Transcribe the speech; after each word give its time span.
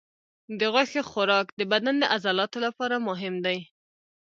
د 0.59 0.61
غوښې 0.73 1.01
خوراک 1.09 1.47
د 1.59 1.61
بدن 1.71 1.95
د 1.99 2.03
عضلاتو 2.13 2.57
لپاره 2.65 2.95
مهم 3.07 3.35
دی. 3.45 3.57